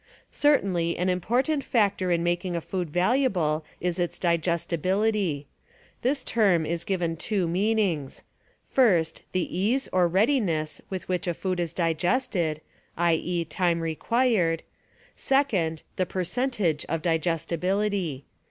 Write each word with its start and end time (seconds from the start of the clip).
Certainly 0.31 0.97
an 0.97 1.09
important 1.09 1.63
factor 1.63 2.09
in 2.09 2.23
making 2.23 2.55
a 2.55 2.61
food 2.61 2.89
valuable 2.89 3.63
is 3.79 3.99
its 3.99 4.17
digestibility. 4.17 5.45
This 6.01 6.23
term 6.23 6.65
is 6.65 6.83
given 6.83 7.15
two 7.15 7.47
meanings: 7.47 8.23
first, 8.65 9.21
the 9.31 9.55
ease 9.55 9.87
or 9.93 10.09
readi 10.09 10.41
ness 10.41 10.81
with 10.89 11.07
which 11.07 11.27
a 11.27 11.35
food 11.35 11.59
is 11.59 11.71
digested, 11.71 12.61
i. 12.97 13.13
e., 13.13 13.45
time 13.45 13.79
required: 13.81 14.63
second, 15.15 15.83
the 15.97 16.07
per 16.07 16.23
centage 16.23 16.83
of 16.89 17.03
digestibility. 17.03 18.25